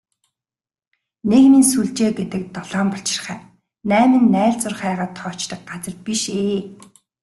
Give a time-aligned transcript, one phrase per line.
[1.29, 3.37] Нийгмийн сүлжээ гэдэг долоон булчирхай,
[3.89, 6.59] найман найлзуурхайгаа тоочдог газар биш ээ.